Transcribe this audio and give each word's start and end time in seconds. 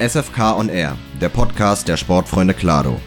SFK 0.00 0.56
on 0.56 0.68
Air, 0.68 0.96
der 1.20 1.28
Podcast 1.28 1.88
der 1.88 1.96
Sportfreunde 1.96 2.54
Klado. 2.54 3.00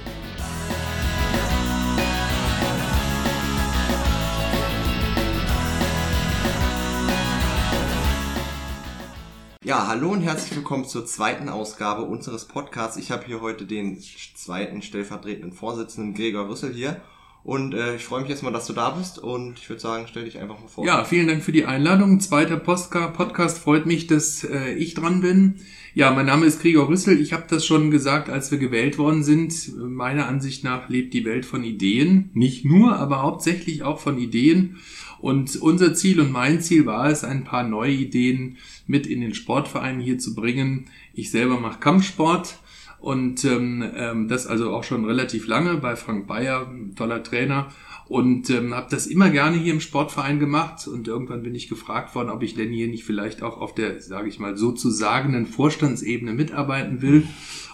Ja, 9.63 9.87
hallo 9.87 10.09
und 10.09 10.19
herzlich 10.19 10.53
willkommen 10.53 10.83
zur 10.83 11.05
zweiten 11.05 11.47
Ausgabe 11.47 12.01
unseres 12.01 12.43
Podcasts. 12.43 12.97
Ich 12.97 13.09
habe 13.09 13.23
hier 13.25 13.39
heute 13.39 13.65
den 13.65 13.97
zweiten 14.35 14.81
stellvertretenden 14.81 15.53
Vorsitzenden 15.53 16.13
Gregor 16.13 16.49
Rüssel 16.49 16.73
hier. 16.73 16.99
Und 17.43 17.73
äh, 17.73 17.95
ich 17.95 18.05
freue 18.05 18.21
mich 18.21 18.29
jetzt 18.29 18.43
mal, 18.43 18.51
dass 18.51 18.67
du 18.67 18.73
da 18.73 18.91
bist 18.91 19.17
und 19.17 19.57
ich 19.57 19.67
würde 19.67 19.81
sagen, 19.81 20.05
stell 20.07 20.25
dich 20.25 20.37
einfach 20.37 20.59
mal 20.59 20.67
vor. 20.67 20.85
Ja, 20.85 21.03
vielen 21.03 21.27
Dank 21.27 21.43
für 21.43 21.51
die 21.51 21.65
Einladung. 21.65 22.19
Zweiter 22.19 22.57
Podcast 22.57 23.57
freut 23.57 23.87
mich, 23.87 24.05
dass 24.05 24.43
äh, 24.43 24.73
ich 24.73 24.93
dran 24.93 25.21
bin. 25.21 25.55
Ja, 25.95 26.11
mein 26.11 26.27
Name 26.27 26.45
ist 26.45 26.61
Gregor 26.61 26.87
Rüssel. 26.87 27.19
Ich 27.19 27.33
habe 27.33 27.45
das 27.49 27.65
schon 27.65 27.89
gesagt, 27.89 28.29
als 28.29 28.51
wir 28.51 28.59
gewählt 28.59 28.99
worden 28.99 29.23
sind. 29.23 29.75
Meiner 29.75 30.27
Ansicht 30.27 30.63
nach 30.63 30.87
lebt 30.87 31.13
die 31.15 31.25
Welt 31.25 31.45
von 31.45 31.63
Ideen. 31.63 32.29
Nicht 32.33 32.63
nur, 32.63 32.95
aber 32.95 33.23
hauptsächlich 33.23 33.81
auch 33.83 33.99
von 33.99 34.19
Ideen. 34.19 34.77
Und 35.19 35.55
unser 35.57 35.93
Ziel 35.93 36.21
und 36.21 36.31
mein 36.31 36.61
Ziel 36.61 36.85
war 36.85 37.09
es, 37.09 37.23
ein 37.23 37.43
paar 37.43 37.63
neue 37.63 37.91
Ideen 37.91 38.57
mit 38.87 39.07
in 39.07 39.19
den 39.19 39.33
Sportverein 39.33 39.99
hier 39.99 40.17
zu 40.17 40.35
bringen. 40.35 40.89
Ich 41.13 41.31
selber 41.31 41.59
mache 41.59 41.79
Kampfsport 41.79 42.59
und 43.01 43.43
ähm, 43.45 43.83
ähm, 43.95 44.27
das 44.27 44.45
also 44.45 44.71
auch 44.71 44.83
schon 44.83 45.05
relativ 45.05 45.47
lange 45.47 45.75
bei 45.77 45.95
Frank 45.95 46.27
Bayer, 46.27 46.71
toller 46.95 47.23
Trainer. 47.23 47.69
Und 48.07 48.49
ähm, 48.49 48.75
habe 48.75 48.87
das 48.91 49.07
immer 49.07 49.29
gerne 49.29 49.57
hier 49.57 49.73
im 49.73 49.81
Sportverein 49.81 50.39
gemacht. 50.39 50.87
Und 50.87 51.07
irgendwann 51.07 51.41
bin 51.41 51.55
ich 51.55 51.67
gefragt 51.67 52.13
worden, 52.13 52.29
ob 52.29 52.43
ich 52.43 52.53
denn 52.53 52.69
hier 52.69 52.87
nicht 52.87 53.03
vielleicht 53.03 53.41
auch 53.41 53.59
auf 53.59 53.73
der, 53.73 54.01
sage 54.01 54.29
ich 54.29 54.37
mal, 54.37 54.55
sozusagen 54.55 55.47
Vorstandsebene 55.47 56.33
mitarbeiten 56.33 57.01
will. 57.01 57.27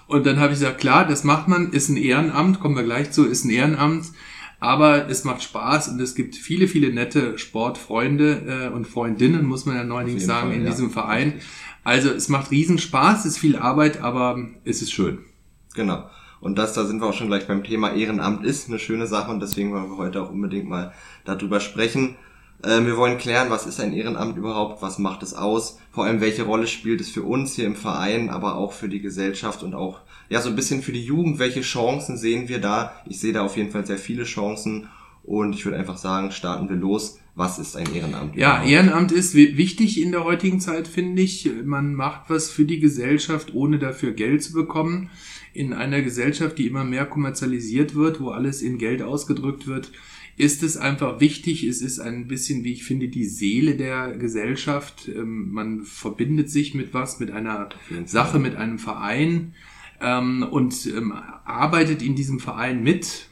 Und 0.08 0.26
dann 0.26 0.40
habe 0.40 0.54
ich 0.54 0.60
gesagt, 0.60 0.80
klar, 0.80 1.06
das 1.06 1.26
macht 1.26 1.50
man, 1.50 1.74
ist 1.74 1.90
ein 1.90 1.98
Ehrenamt, 1.98 2.62
kommen 2.62 2.78
wir 2.78 2.84
gleich 2.84 3.12
zu, 3.12 3.26
ist 3.26 3.44
ein 3.44 3.50
Ehrenamt. 3.50 4.06
Aber 4.60 5.08
es 5.10 5.24
macht 5.24 5.44
Spaß 5.44 5.90
und 5.90 6.00
es 6.02 6.16
gibt 6.16 6.36
viele, 6.36 6.68
viele 6.68 6.92
nette 6.92 7.38
Sportfreunde 7.38 8.70
äh, 8.72 8.74
und 8.74 8.88
Freundinnen, 8.88 9.46
muss 9.46 9.66
man 9.66 9.76
ja 9.76 9.84
neuerdings 9.84 10.26
sagen, 10.26 10.50
Fall, 10.50 10.58
in 10.58 10.64
ja. 10.66 10.72
diesem 10.72 10.90
Verein. 10.90 11.34
Also 11.84 12.10
es 12.10 12.28
macht 12.28 12.52
riesen 12.52 12.80
Spaß, 12.80 13.20
es 13.20 13.34
ist 13.34 13.38
viel 13.38 13.56
Arbeit, 13.56 14.02
aber 14.02 14.40
es 14.64 14.82
ist 14.82 14.92
schön. 14.92 15.20
Genau. 15.76 16.10
Und 16.40 16.58
das, 16.58 16.74
da 16.74 16.86
sind 16.86 17.02
wir 17.02 17.08
auch 17.08 17.14
schon 17.14 17.28
gleich 17.28 17.48
beim 17.48 17.64
Thema 17.64 17.94
Ehrenamt, 17.94 18.46
ist 18.46 18.68
eine 18.68 18.80
schöne 18.80 19.08
Sache 19.08 19.32
und 19.32 19.40
deswegen 19.40 19.72
wollen 19.72 19.90
wir 19.90 19.98
heute 19.98 20.22
auch 20.22 20.32
unbedingt 20.32 20.68
mal 20.68 20.94
darüber 21.26 21.60
sprechen. 21.60 22.16
Äh, 22.64 22.86
wir 22.86 22.98
wollen 22.98 23.18
klären, 23.18 23.50
was 23.50 23.66
ist 23.66 23.80
ein 23.80 23.94
Ehrenamt 23.94 24.38
überhaupt, 24.38 24.82
was 24.82 25.00
macht 25.00 25.24
es 25.24 25.34
aus, 25.34 25.80
vor 25.92 26.06
allem 26.06 26.22
welche 26.22 26.44
Rolle 26.44 26.68
spielt 26.68 27.02
es 27.02 27.10
für 27.10 27.24
uns 27.24 27.56
hier 27.56 27.66
im 27.66 27.76
Verein, 27.76 28.30
aber 28.30 28.56
auch 28.56 28.74
für 28.74 28.90
die 28.90 29.02
Gesellschaft 29.02 29.64
und 29.64 29.76
auch 29.76 30.02
ja 30.30 30.42
so 30.42 30.50
ein 30.50 30.56
bisschen 30.56 30.82
für 30.82 30.92
die 30.92 31.04
Jugend, 31.04 31.40
welche 31.40 31.62
Chancen 31.62 32.18
sehen 32.18 32.50
wir 32.50 32.60
da? 32.60 32.94
Ich 33.06 33.20
sehe 33.20 33.34
da 33.34 33.44
auf 33.44 33.58
jeden 33.58 33.72
Fall 33.72 33.86
sehr 33.86 33.98
viele 33.98 34.24
Chancen 34.24 34.88
und 35.24 35.54
ich 35.54 35.66
würde 35.66 35.78
einfach 35.78 35.98
sagen, 35.98 36.32
starten 36.32 36.70
wir 36.70 36.78
los. 36.78 37.20
Was 37.36 37.60
ist 37.60 37.76
ein 37.76 37.94
Ehrenamt? 37.94 38.36
Ja, 38.36 38.54
überhaupt? 38.54 38.70
Ehrenamt 38.72 39.12
ist 39.12 39.36
wichtig 39.36 40.02
in 40.02 40.12
der 40.12 40.24
heutigen 40.24 40.60
Zeit, 40.60 40.88
finde 40.88 41.22
ich. 41.22 41.52
Man 41.64 41.94
macht 41.94 42.30
was 42.30 42.50
für 42.50 42.66
die 42.66 42.80
Gesellschaft, 42.80 43.54
ohne 43.54 43.78
dafür 43.78 44.14
Geld 44.14 44.42
zu 44.42 44.54
bekommen. 44.54 45.12
In 45.54 45.74
einer 45.74 46.02
Gesellschaft, 46.02 46.58
die 46.58 46.66
immer 46.66 46.84
mehr 46.84 47.06
kommerzialisiert 47.06 47.94
wird, 47.94 48.20
wo 48.20 48.30
alles 48.30 48.64
in 48.64 48.80
Geld 48.80 49.04
ausgedrückt 49.04 49.68
wird, 49.68 49.92
ist 50.38 50.64
es 50.64 50.78
einfach 50.78 51.20
wichtig. 51.20 51.64
Es 51.64 51.82
ist 51.82 52.00
ein 52.00 52.28
bisschen, 52.28 52.64
wie 52.64 52.74
ich 52.74 52.84
finde, 52.84 53.10
die 53.10 53.26
Seele 53.26 53.76
der 53.76 54.16
Gesellschaft. 54.18 55.10
Ähm, 55.14 55.52
man 55.52 55.82
verbindet 55.82 56.50
sich 56.50 56.74
mit 56.74 56.94
was, 56.94 57.20
mit 57.20 57.32
einer 57.32 57.70
Sache, 58.06 58.40
mit 58.40 58.56
einem 58.56 58.80
Verein 58.80 59.54
ähm, 60.00 60.44
und 60.44 60.86
ähm, 60.86 61.12
arbeitet 61.12 62.02
in 62.02 62.16
diesem 62.16 62.40
Verein 62.40 62.84
mit 62.84 63.28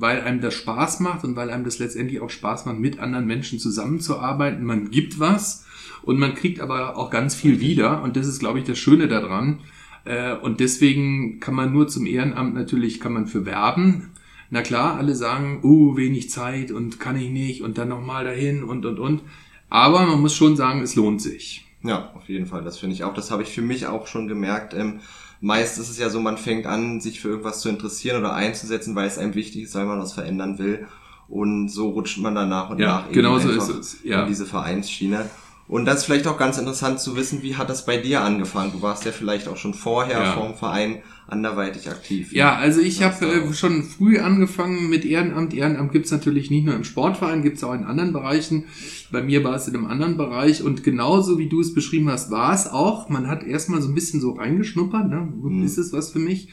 weil 0.00 0.22
einem 0.22 0.40
das 0.40 0.54
Spaß 0.54 1.00
macht 1.00 1.24
und 1.24 1.36
weil 1.36 1.50
einem 1.50 1.64
das 1.64 1.78
letztendlich 1.78 2.20
auch 2.20 2.30
Spaß 2.30 2.64
macht, 2.64 2.78
mit 2.78 2.98
anderen 2.98 3.26
Menschen 3.26 3.58
zusammenzuarbeiten. 3.58 4.64
Man 4.64 4.90
gibt 4.90 5.20
was 5.20 5.66
und 6.02 6.18
man 6.18 6.34
kriegt 6.34 6.60
aber 6.60 6.96
auch 6.96 7.10
ganz 7.10 7.34
viel 7.34 7.60
wieder 7.60 8.02
und 8.02 8.16
das 8.16 8.26
ist, 8.26 8.38
glaube 8.38 8.60
ich, 8.60 8.64
das 8.64 8.78
Schöne 8.78 9.08
daran. 9.08 9.58
Äh, 10.06 10.36
und 10.36 10.60
deswegen 10.60 11.38
kann 11.38 11.54
man 11.54 11.72
nur 11.72 11.86
zum 11.88 12.06
Ehrenamt 12.06 12.54
natürlich, 12.54 12.98
kann 12.98 13.12
man 13.12 13.26
für 13.26 13.44
werben. 13.44 14.09
Na 14.50 14.62
klar, 14.62 14.96
alle 14.96 15.14
sagen, 15.14 15.60
uh, 15.62 15.96
wenig 15.96 16.28
Zeit 16.28 16.72
und 16.72 16.98
kann 16.98 17.16
ich 17.16 17.30
nicht 17.30 17.62
und 17.62 17.78
dann 17.78 17.88
nochmal 17.88 18.24
dahin 18.24 18.64
und, 18.64 18.84
und, 18.84 18.98
und. 18.98 19.22
Aber 19.68 20.04
man 20.04 20.20
muss 20.20 20.34
schon 20.34 20.56
sagen, 20.56 20.82
es 20.82 20.96
lohnt 20.96 21.22
sich. 21.22 21.64
Ja, 21.82 22.10
auf 22.14 22.28
jeden 22.28 22.46
Fall. 22.46 22.64
Das 22.64 22.78
finde 22.78 22.94
ich 22.94 23.04
auch. 23.04 23.14
Das 23.14 23.30
habe 23.30 23.42
ich 23.42 23.50
für 23.50 23.62
mich 23.62 23.86
auch 23.86 24.08
schon 24.08 24.26
gemerkt. 24.26 24.74
Ähm, 24.74 25.00
meist 25.40 25.78
ist 25.78 25.88
es 25.88 25.98
ja 25.98 26.10
so, 26.10 26.20
man 26.20 26.36
fängt 26.36 26.66
an, 26.66 27.00
sich 27.00 27.20
für 27.20 27.28
irgendwas 27.28 27.60
zu 27.60 27.68
interessieren 27.68 28.18
oder 28.18 28.34
einzusetzen, 28.34 28.94
weil 28.96 29.06
es 29.06 29.18
einem 29.18 29.34
wichtig 29.34 29.62
ist, 29.62 29.74
weil 29.74 29.86
man 29.86 30.00
was 30.00 30.12
verändern 30.12 30.58
will. 30.58 30.86
Und 31.28 31.68
so 31.68 31.90
rutscht 31.90 32.18
man 32.18 32.34
dann 32.34 32.48
nach 32.48 32.70
und 32.70 32.80
ja, 32.80 33.02
nach 33.02 33.12
genau 33.12 33.38
so 33.38 33.50
ist 33.50 33.68
es. 33.68 33.98
Ja. 34.02 34.22
in 34.22 34.28
diese 34.28 34.46
Vereinsschiene. 34.46 35.30
Und 35.70 35.84
das 35.84 35.98
ist 35.98 36.06
vielleicht 36.06 36.26
auch 36.26 36.36
ganz 36.36 36.58
interessant 36.58 36.98
zu 36.98 37.14
wissen, 37.14 37.44
wie 37.44 37.54
hat 37.54 37.70
das 37.70 37.86
bei 37.86 37.96
dir 37.96 38.22
angefangen? 38.22 38.72
Du 38.72 38.82
warst 38.82 39.04
ja 39.04 39.12
vielleicht 39.12 39.46
auch 39.46 39.56
schon 39.56 39.72
vorher 39.72 40.18
ja. 40.20 40.32
vom 40.32 40.56
Verein 40.56 41.02
anderweitig 41.28 41.88
aktiv. 41.88 42.32
Ja, 42.32 42.56
also 42.56 42.80
ich 42.80 43.04
habe 43.04 43.24
äh, 43.24 43.54
schon 43.54 43.84
früh 43.84 44.18
angefangen 44.18 44.90
mit 44.90 45.04
Ehrenamt. 45.04 45.54
Ehrenamt 45.54 45.92
gibt's 45.92 46.10
natürlich 46.10 46.50
nicht 46.50 46.66
nur 46.66 46.74
im 46.74 46.82
Sportverein, 46.82 47.44
gibt's 47.44 47.62
auch 47.62 47.72
in 47.72 47.84
anderen 47.84 48.12
Bereichen. 48.12 48.64
Bei 49.12 49.22
mir 49.22 49.44
war 49.44 49.54
es 49.54 49.68
in 49.68 49.76
einem 49.76 49.86
anderen 49.86 50.16
Bereich 50.16 50.64
und 50.64 50.82
genauso 50.82 51.38
wie 51.38 51.48
du 51.48 51.60
es 51.60 51.72
beschrieben 51.72 52.10
hast, 52.10 52.32
war 52.32 52.52
es 52.52 52.66
auch. 52.66 53.08
Man 53.08 53.28
hat 53.28 53.44
erstmal 53.44 53.80
so 53.80 53.86
ein 53.86 53.94
bisschen 53.94 54.20
so 54.20 54.32
reingeschnuppert, 54.32 55.08
ne? 55.08 55.32
Mhm. 55.40 55.62
ist 55.62 55.78
es 55.78 55.92
was 55.92 56.10
für 56.10 56.18
mich? 56.18 56.48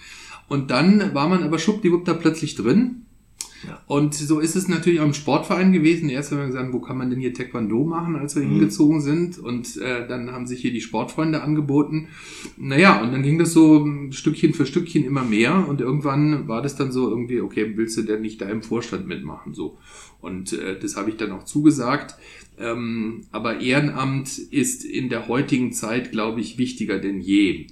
Und 0.48 0.70
dann 0.70 1.16
war 1.16 1.28
man 1.28 1.42
aber 1.42 1.58
schuppdiwupp 1.58 2.06
da 2.06 2.14
plötzlich 2.14 2.54
drin 2.54 3.07
und 3.88 4.14
so 4.14 4.40
ist 4.40 4.56
es 4.56 4.68
natürlich 4.68 5.00
auch 5.00 5.06
im 5.06 5.14
Sportverein 5.14 5.72
gewesen. 5.72 6.10
Erst 6.10 6.32
haben 6.32 6.40
wir 6.40 6.48
gesagt, 6.48 6.74
wo 6.74 6.80
kann 6.80 6.98
man 6.98 7.10
denn 7.10 7.20
hier 7.20 7.34
Taekwondo 7.34 7.84
machen, 7.84 8.16
als 8.16 8.36
wir 8.36 8.44
mhm. 8.44 8.52
hingezogen 8.52 9.02
sind. 9.02 9.40
Und 9.40 9.78
äh, 9.78 10.08
dann 10.08 10.32
haben 10.32 10.48
sich 10.48 10.62
hier 10.62 10.72
die 10.72 10.82
Sportfreunde 10.82 11.42
angeboten. 11.42 12.10
Naja, 12.58 13.02
und 13.02 13.12
dann 13.12 13.24
ging 13.24 13.40
das 13.40 13.54
so 13.54 13.88
Stückchen 14.12 14.54
für 14.54 14.66
Stückchen 14.66 15.04
immer 15.04 15.24
mehr. 15.24 15.68
Und 15.68 15.82
irgendwann 15.82 16.48
war 16.48 16.62
das 16.62 16.76
dann 16.76 16.92
so 16.92 17.10
irgendwie, 17.10 17.42
okay, 17.42 17.74
willst 17.76 17.98
du 17.98 18.04
denn 18.04 18.22
nicht 18.22 18.42
da 18.42 18.50
im 18.50 18.62
Vorstand 18.62 19.08
mitmachen? 19.08 19.54
So. 19.54 19.78
Und 20.22 20.54
äh, 20.54 20.80
das 20.80 20.96
habe 20.98 21.10
ich 21.10 21.18
dann 21.18 21.32
auch 21.32 21.44
zugesagt. 21.44 22.16
Ähm, 22.60 23.26
aber 23.32 23.60
Ehrenamt 23.60 24.38
ist 24.38 24.84
in 24.84 25.10
der 25.10 25.28
heutigen 25.28 25.72
Zeit, 25.72 26.12
glaube 26.12 26.42
ich, 26.42 26.58
wichtiger 26.58 27.00
denn 27.00 27.22
je. 27.22 27.68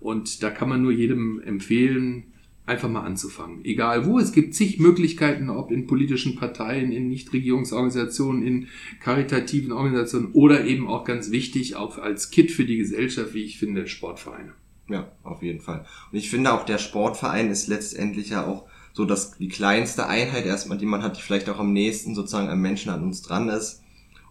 Und 0.00 0.42
da 0.42 0.50
kann 0.50 0.68
man 0.68 0.82
nur 0.82 0.92
jedem 0.92 1.40
empfehlen, 1.40 2.27
einfach 2.68 2.88
mal 2.88 3.02
anzufangen. 3.02 3.64
Egal 3.64 4.06
wo, 4.06 4.18
es 4.18 4.32
gibt 4.32 4.54
zig 4.54 4.78
Möglichkeiten, 4.78 5.50
ob 5.50 5.70
in 5.70 5.86
politischen 5.86 6.36
Parteien, 6.36 6.92
in 6.92 7.08
Nichtregierungsorganisationen, 7.08 8.42
in 8.42 8.68
karitativen 9.00 9.72
Organisationen 9.72 10.32
oder 10.32 10.64
eben 10.64 10.86
auch 10.86 11.04
ganz 11.04 11.30
wichtig, 11.30 11.76
auch 11.76 11.98
als 11.98 12.30
Kit 12.30 12.50
für 12.50 12.64
die 12.64 12.76
Gesellschaft, 12.76 13.34
wie 13.34 13.44
ich 13.44 13.58
finde, 13.58 13.86
Sportvereine. 13.86 14.52
Ja, 14.88 15.12
auf 15.22 15.42
jeden 15.42 15.60
Fall. 15.60 15.84
Und 16.12 16.18
ich 16.18 16.30
finde 16.30 16.52
auch, 16.52 16.64
der 16.64 16.78
Sportverein 16.78 17.50
ist 17.50 17.68
letztendlich 17.68 18.30
ja 18.30 18.46
auch 18.46 18.66
so 18.98 19.04
dass 19.04 19.38
die 19.38 19.46
kleinste 19.46 20.08
Einheit 20.08 20.44
erstmal, 20.44 20.76
die 20.76 20.84
man 20.84 21.04
hat, 21.04 21.16
die 21.16 21.22
vielleicht 21.22 21.48
auch 21.48 21.60
am 21.60 21.72
nächsten 21.72 22.16
sozusagen 22.16 22.48
am 22.48 22.60
Menschen 22.60 22.90
an 22.90 23.04
uns 23.04 23.22
dran 23.22 23.48
ist. 23.48 23.80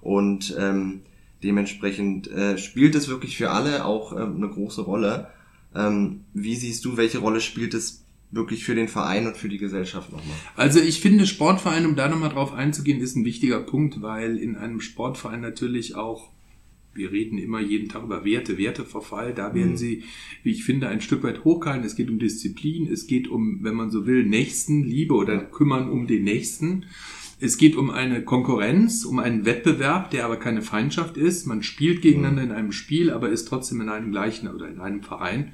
Und 0.01 0.57
ähm, 0.59 1.03
dementsprechend 1.41 2.29
äh, 2.29 2.57
spielt 2.57 2.93
es 2.95 3.07
wirklich 3.07 3.37
für 3.37 3.51
alle 3.51 3.85
auch 3.85 4.11
ähm, 4.11 4.35
eine 4.35 4.49
große 4.49 4.81
Rolle. 4.81 5.29
Ähm, 5.73 6.25
wie 6.33 6.55
siehst 6.55 6.83
du, 6.83 6.97
welche 6.97 7.19
Rolle 7.19 7.39
spielt 7.39 7.73
es 7.73 8.03
wirklich 8.31 8.65
für 8.65 8.75
den 8.75 8.88
Verein 8.88 9.27
und 9.27 9.38
für 9.38 9.49
die 9.49 9.57
Gesellschaft 9.57 10.11
nochmal? 10.11 10.35
Also 10.55 10.79
ich 10.79 10.99
finde 10.99 11.25
Sportverein, 11.25 11.85
um 11.85 11.95
da 11.95 12.09
nochmal 12.09 12.29
drauf 12.29 12.53
einzugehen, 12.53 13.01
ist 13.01 13.15
ein 13.15 13.25
wichtiger 13.25 13.59
Punkt, 13.59 14.01
weil 14.01 14.38
in 14.38 14.55
einem 14.55 14.81
Sportverein 14.81 15.41
natürlich 15.41 15.96
auch 15.96 16.31
wir 16.97 17.11
reden 17.11 17.37
immer 17.37 17.61
jeden 17.61 17.90
Tag 17.90 18.03
über 18.03 18.25
Werte, 18.25 18.57
Werteverfall. 18.57 19.34
Da 19.34 19.53
werden 19.53 19.72
mhm. 19.72 19.78
sie, 19.78 20.03
wie 20.43 20.52
ich 20.52 20.63
finde, 20.63 20.90
ein 20.90 21.02
Stück 21.02 21.23
weit 21.23 21.43
hochgehalten. 21.43 21.85
Es 21.85 21.96
geht 21.96 22.09
um 22.09 22.19
Disziplin, 22.19 22.91
es 22.91 23.07
geht 23.07 23.28
um, 23.28 23.63
wenn 23.63 23.75
man 23.75 23.91
so 23.91 24.05
will, 24.05 24.25
Nächstenliebe 24.25 25.13
oder 25.13 25.37
kümmern 25.37 25.90
um 25.90 26.07
den 26.07 26.23
Nächsten. 26.23 26.85
Es 27.40 27.57
geht 27.57 27.75
um 27.75 27.91
eine 27.91 28.23
Konkurrenz, 28.23 29.05
um 29.05 29.19
einen 29.19 29.46
Wettbewerb, 29.46 30.09
der 30.09 30.25
aber 30.25 30.37
keine 30.37 30.63
Feindschaft 30.63 31.17
ist. 31.17 31.46
Man 31.46 31.61
spielt 31.61 32.02
gegeneinander 32.02 32.43
mhm. 32.43 32.49
in 32.49 32.55
einem 32.55 32.72
Spiel, 32.72 33.11
aber 33.11 33.29
ist 33.29 33.46
trotzdem 33.46 33.79
in 33.81 33.90
einem 33.90 34.11
gleichen 34.11 34.47
oder 34.47 34.67
in 34.67 34.81
einem 34.81 35.03
Verein. 35.03 35.53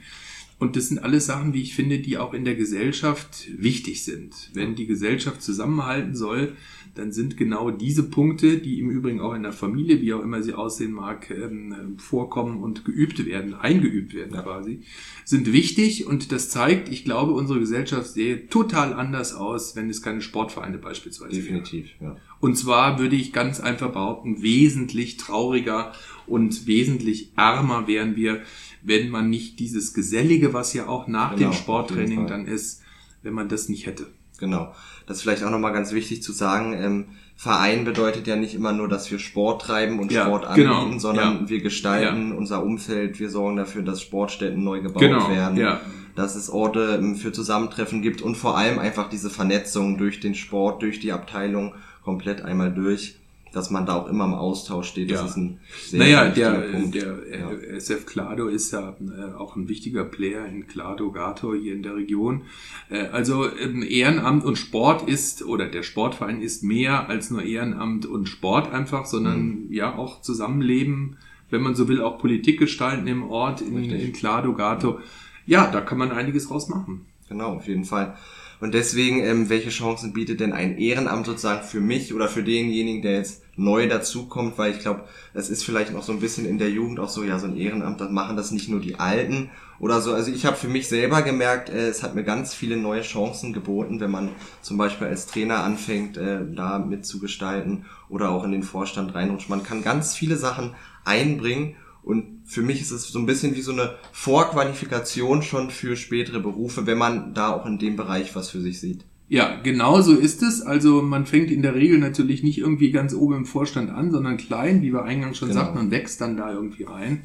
Und 0.63 0.77
das 0.77 0.88
sind 0.88 1.00
alles 1.00 1.25
Sachen, 1.25 1.54
wie 1.54 1.62
ich 1.62 1.75
finde, 1.75 2.00
die 2.00 2.18
auch 2.18 2.33
in 2.33 2.45
der 2.45 2.56
Gesellschaft 2.56 3.50
wichtig 3.57 4.06
sind. 4.06 4.50
Wenn 4.54 4.75
die 4.75 4.88
Gesellschaft 4.88 5.42
zusammenhalten 5.42 6.15
soll, 6.15 6.54
dann 6.95 7.12
sind 7.12 7.36
genau 7.36 7.69
diese 7.69 8.04
Punkte, 8.04 8.60
die 8.60 8.80
im 8.80 8.89
Übrigen 8.89 9.19
auch 9.19 9.33
in 9.33 9.44
der 9.44 9.51
Familie, 9.51 10.00
wie 10.00 10.13
auch 10.13 10.21
immer 10.21 10.42
sie 10.42 10.54
aussehen 10.54 10.94
mag, 10.94 11.30
ähm, 11.31 11.98
vorkommen 11.98 12.63
und 12.63 12.86
geübt 12.86 13.25
werden, 13.25 13.56
eingeübt 13.56 14.13
werden 14.13 14.42
quasi, 14.42 14.80
sind 15.25 15.51
wichtig 15.51 16.07
und 16.07 16.31
das 16.31 16.50
zeigt, 16.50 16.88
ich 16.88 17.04
glaube, 17.04 17.33
unsere 17.33 17.60
Gesellschaft 17.60 18.07
sehe 18.07 18.48
total 18.48 18.94
anders 18.94 19.33
aus, 19.33 19.75
wenn 19.75 19.89
es 19.89 20.01
keine 20.01 20.21
Sportvereine 20.21 20.77
beispielsweise 20.77 21.36
Definitiv, 21.36 21.89
ja. 22.00 22.15
Und 22.39 22.57
zwar 22.57 23.00
würde 23.00 23.18
ich 23.18 23.33
ganz 23.33 23.60
einfach 23.60 23.92
behaupten, 23.92 24.42
wesentlich 24.42 25.18
trauriger 25.18 25.92
und 26.25 26.68
wesentlich 26.68 27.31
ärmer 27.36 27.88
wären 27.88 28.15
wir, 28.15 28.44
wenn 28.83 29.09
man 29.09 29.30
nicht 29.30 29.59
dieses 29.59 29.94
Gesellige, 29.94 30.53
was 30.53 30.74
ja 30.74 30.88
auch 30.88 31.07
nach 31.07 31.35
Genau, 31.35 31.50
dem 31.51 31.53
Sporttraining 31.57 32.27
dann 32.27 32.45
ist, 32.45 32.81
wenn 33.21 33.33
man 33.33 33.47
das 33.50 33.69
nicht 33.69 33.85
hätte. 33.85 34.07
Genau. 34.39 34.74
Das 35.07 35.18
ist 35.18 35.24
vielleicht 35.24 35.44
auch 35.44 35.51
nochmal 35.51 35.74
ganz 35.74 35.94
wichtig 35.94 36.21
zu 36.24 36.31
sagen. 36.33 36.74
Ähm, 36.74 37.06
Verein 37.35 37.85
bedeutet 37.85 38.27
ja 38.27 38.35
nicht 38.35 38.53
immer 38.56 38.74
nur, 38.74 38.88
dass 38.88 39.09
wir 39.09 39.19
Sport 39.19 39.62
treiben 39.63 40.00
und 40.00 40.12
Ja, 40.12 40.25
Sport 40.25 40.53
genau, 40.56 40.81
anbieten, 40.81 41.00
sondern 41.00 41.41
ja. 41.44 41.50
wir 41.50 41.62
gestalten 41.62 42.31
unser 42.33 42.63
Umfeld, 42.63 43.19
wir 43.19 43.30
sorgen 43.30 43.57
dafür, 43.57 43.81
dass 43.83 44.01
Sportstätten 44.01 44.63
neu 44.63 44.81
gebaut 44.81 45.01
Genau, 45.01 45.29
werden, 45.29 45.57
ja. 45.57 45.79
dass 46.15 46.36
es 46.36 46.50
Orte 46.50 46.97
ähm, 47.01 47.15
für 47.15 47.31
Zusammentreffen 47.31 48.01
gibt 48.01 48.21
und 48.21 48.36
vor 48.36 48.57
allem 48.57 48.79
einfach 48.79 49.09
diese 49.09 49.29
Vernetzung 49.29 49.97
durch 49.97 50.19
den 50.19 50.36
Sport, 50.36 50.81
durch 50.81 51.00
die 51.00 51.12
Abteilung 51.12 51.74
komplett 52.03 52.41
einmal 52.44 52.74
durch, 52.74 53.15
dass 53.53 53.69
man 53.69 53.85
da 53.85 53.95
auch 53.95 54.07
immer 54.09 54.25
im 54.25 54.33
Austausch 54.33 54.88
steht. 54.89 55.11
Das 55.11 55.19
Ja. 55.21 55.25
ist 55.27 55.38
ein 55.38 55.59
sehr, 55.88 56.00
Naja, 56.00 56.29
der, 56.29 56.51
Punkt. 56.71 56.95
der 56.95 57.19
Ja. 57.29 57.51
äh, 57.51 57.75
SF 57.77 58.05
Klado 58.05 58.47
ist 58.47 58.71
ja 58.71 58.95
äh, 59.00 59.33
auch 59.35 59.55
ein 59.55 59.69
wichtiger 59.69 60.03
Player 60.03 60.45
in 60.45 60.67
Klado, 60.67 61.11
Gato 61.11 61.53
hier 61.53 61.73
in 61.73 61.83
der 61.83 61.95
Region. 61.95 62.41
Äh, 62.89 63.07
also 63.07 63.47
ähm, 63.55 63.83
Ehrenamt 63.88 64.44
und 64.44 64.57
Sport 64.57 65.07
ist, 65.07 65.44
oder 65.45 65.67
der 65.67 65.83
Sportverein 65.83 66.41
ist 66.41 66.63
mehr 66.63 67.07
als 67.09 67.29
nur 67.31 67.44
Ehrenamt 67.44 68.05
und 68.05 68.27
Sport 68.27 68.73
einfach, 68.73 69.05
sondern 69.05 69.67
Mhm. 69.67 69.67
ja 69.71 69.95
auch 69.95 70.21
Zusammenleben, 70.21 71.17
wenn 71.51 71.61
man 71.61 71.75
so 71.75 71.88
will, 71.88 72.01
auch 72.01 72.17
Politik 72.17 72.57
gestalten 72.59 73.05
im 73.07 73.23
Ort, 73.29 73.61
in, 73.61 73.77
Richtig. 73.77 74.03
in 74.03 74.13
Klado, 74.13 74.53
Gato. 74.53 75.00
Ja, 75.45 75.69
da 75.69 75.81
kann 75.81 76.00
man 76.00 76.11
einiges 76.11 76.47
draus 76.47 76.69
machen. 76.69 77.05
Genau, 77.29 77.53
auf 77.55 77.67
jeden 77.67 77.85
Fall. 77.85 78.15
Und 78.61 78.73
deswegen, 78.73 79.19
ähm, 79.19 79.50
welche 79.50 79.69
Chancen 79.69 80.13
bietet 80.13 80.39
denn 80.39 80.53
ein 80.53 80.77
Ehrenamt 80.77 81.25
sozusagen 81.25 81.63
für 81.67 81.81
mich 81.81 82.13
oder 82.13 82.27
für 82.29 82.44
denjenigen, 82.44 83.01
der 83.01 83.17
jetzt 83.17 83.43
neu 83.55 83.88
dazukommt? 83.88 84.57
Weil 84.57 84.71
ich 84.71 84.79
glaube, 84.79 85.03
es 85.33 85.50
ist 85.50 85.63
vielleicht 85.63 85.94
noch 85.94 86.03
so 86.03 86.11
ein 86.11 86.19
bisschen 86.19 86.45
in 86.45 86.57
der 86.57 86.69
Jugend 86.69 87.00
auch 87.00 87.09
so, 87.09 87.23
ja, 87.23 87.39
so 87.39 87.47
ein 87.47 87.57
Ehrenamt, 87.57 88.01
das 88.01 88.09
machen 88.09 88.38
das 88.38 88.51
nicht 88.51 88.69
nur 88.69 88.79
die 88.79 89.00
Alten 89.00 89.50
oder 89.79 90.01
so. 90.01 90.13
Also 90.13 90.31
ich 90.31 90.45
habe 90.45 90.55
für 90.55 90.67
mich 90.67 90.88
selber 90.88 91.21
gemerkt, 91.21 91.69
äh, 91.69 91.88
es 91.88 92.03
hat 92.03 92.15
mir 92.15 92.23
ganz 92.23 92.53
viele 92.53 92.77
neue 92.77 93.01
Chancen 93.01 93.53
geboten, 93.53 94.00
wenn 94.00 94.11
man 94.11 94.29
zum 94.61 94.77
Beispiel 94.77 95.07
als 95.07 95.25
Trainer 95.27 95.63
anfängt, 95.63 96.17
äh, 96.17 96.39
da 96.53 96.79
mitzugestalten 96.79 97.85
oder 98.09 98.31
auch 98.31 98.44
in 98.44 98.51
den 98.51 98.63
Vorstand 98.63 99.13
reinrutscht. 99.13 99.50
Man 99.50 99.63
kann 99.63 99.83
ganz 99.83 100.15
viele 100.15 100.38
Sachen 100.38 100.75
einbringen 101.03 101.75
und 102.01 102.44
für 102.45 102.61
mich 102.61 102.81
ist 102.81 102.91
es 102.91 103.07
so 103.07 103.19
ein 103.19 103.25
bisschen 103.25 103.55
wie 103.55 103.61
so 103.61 103.71
eine 103.71 103.95
Vorqualifikation 104.11 105.41
schon 105.41 105.69
für 105.69 105.95
spätere 105.95 106.39
Berufe, 106.39 106.85
wenn 106.85 106.97
man 106.97 107.33
da 107.33 107.51
auch 107.51 107.65
in 107.65 107.79
dem 107.79 107.95
Bereich 107.95 108.35
was 108.35 108.50
für 108.50 108.61
sich 108.61 108.79
sieht. 108.79 109.05
Ja, 109.33 109.59
genau 109.63 110.00
so 110.01 110.13
ist 110.15 110.44
es. 110.44 110.62
Also 110.62 111.01
man 111.01 111.25
fängt 111.25 111.50
in 111.50 111.63
der 111.63 111.74
Regel 111.74 111.97
natürlich 111.97 112.44
nicht 112.44 112.59
irgendwie 112.59 112.91
ganz 112.91 113.15
oben 113.15 113.33
im 113.38 113.45
Vorstand 113.47 113.89
an, 113.89 114.12
sondern 114.12 114.38
klein, 114.38 114.83
wie 114.83 114.94
wir 114.94 115.03
eingangs 115.06 115.39
schon 115.39 115.47
Genau. 115.50 115.62
sagten, 115.62 115.80
und 115.80 115.89
wächst 115.91 116.21
dann 116.21 116.38
da 116.38 116.53
irgendwie 116.53 116.83
rein. 116.83 117.24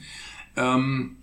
Ähm, 0.57 1.17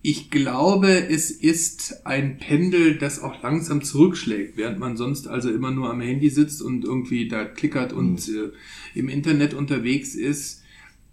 ich 0.00 0.30
glaube, 0.30 0.88
es 1.10 1.30
ist 1.30 2.06
ein 2.06 2.38
Pendel, 2.38 2.96
das 2.96 3.20
auch 3.20 3.42
langsam 3.42 3.82
zurückschlägt, 3.82 4.56
während 4.56 4.78
man 4.78 4.96
sonst 4.96 5.28
also 5.28 5.50
immer 5.50 5.70
nur 5.70 5.90
am 5.90 6.00
Handy 6.00 6.30
sitzt 6.30 6.62
und 6.62 6.84
irgendwie 6.84 7.28
da 7.28 7.44
klickert 7.44 7.92
und 7.92 8.26
äh, 8.30 8.50
im 8.98 9.10
Internet 9.10 9.52
unterwegs 9.52 10.14
ist. 10.14 10.62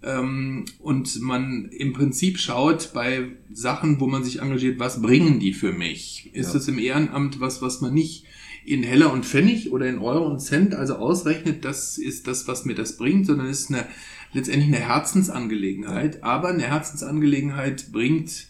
Ähm, 0.03 0.63
und 0.79 1.21
man 1.21 1.65
im 1.77 1.91
Prinzip 1.91 2.39
schaut 2.39 2.91
bei 2.93 3.27
Sachen, 3.51 3.99
wo 3.99 4.07
man 4.07 4.23
sich 4.23 4.41
engagiert, 4.41 4.79
was 4.79 5.01
bringen 5.01 5.39
die 5.41 5.53
für 5.53 5.73
mich? 5.73 6.29
Ist 6.33 6.53
Ja. 6.53 6.59
es 6.59 6.67
im 6.69 6.79
Ehrenamt 6.79 7.41
was, 7.41 7.61
was 7.61 7.81
man 7.81 7.93
nicht 7.93 8.25
in 8.65 8.83
Heller 8.83 9.11
und 9.11 9.25
Pfennig 9.25 9.71
oder 9.71 9.87
in 9.87 9.99
Euro 9.99 10.27
und 10.27 10.39
Cent 10.39 10.75
also 10.75 10.95
ausrechnet, 10.95 11.65
das 11.65 11.97
ist 11.97 12.27
das, 12.27 12.47
was 12.47 12.65
mir 12.65 12.75
das 12.75 12.97
bringt, 12.97 13.25
sondern 13.25 13.47
es 13.47 13.61
ist 13.61 13.69
eine, 13.71 13.87
letztendlich 14.33 14.67
eine 14.67 14.85
Herzensangelegenheit. 14.85 16.23
Aber 16.23 16.49
eine 16.49 16.63
Herzensangelegenheit 16.63 17.91
bringt 17.91 18.47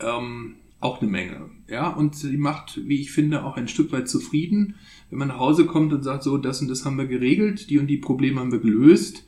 ähm, 0.00 0.56
auch 0.80 1.00
eine 1.00 1.10
Menge. 1.10 1.50
Ja, 1.68 1.88
und 1.88 2.14
sie 2.14 2.36
macht, 2.36 2.80
wie 2.86 3.00
ich 3.00 3.10
finde, 3.10 3.44
auch 3.44 3.56
ein 3.56 3.68
Stück 3.68 3.90
weit 3.92 4.08
zufrieden, 4.08 4.74
wenn 5.10 5.18
man 5.18 5.28
nach 5.28 5.38
Hause 5.38 5.64
kommt 5.64 5.92
und 5.92 6.02
sagt, 6.02 6.22
so, 6.22 6.36
das 6.36 6.60
und 6.60 6.68
das 6.68 6.84
haben 6.84 6.98
wir 6.98 7.06
geregelt, 7.06 7.70
die 7.70 7.78
und 7.78 7.86
die 7.86 7.96
Probleme 7.96 8.40
haben 8.40 8.52
wir 8.52 8.60
gelöst. 8.60 9.24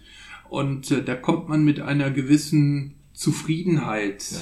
Und 0.51 0.91
äh, 0.91 1.03
da 1.03 1.15
kommt 1.15 1.49
man 1.49 1.65
mit 1.65 1.81
einer 1.81 2.11
gewissen 2.11 2.95
Zufriedenheit 3.15 4.31
Ja. 4.31 4.39